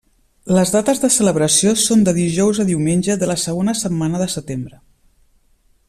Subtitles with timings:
[0.57, 4.83] Les dates de celebració són de dijous a diumenge de la segona setmana de setembre.